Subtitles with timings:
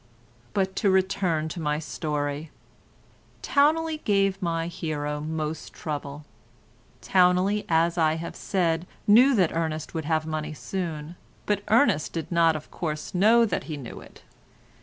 [0.55, 2.49] But to return to my story.
[3.43, 6.25] Towneley gave my hero most trouble.
[7.03, 12.31] Towneley, as I have said, knew that Ernest would have money soon, but Ernest did
[12.31, 14.23] not of course know that he knew it.